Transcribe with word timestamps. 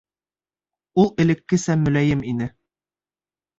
Ул 1.03 1.11
элеккесә 1.25 1.77
мөләйем 1.83 2.27
ине. 2.35 2.51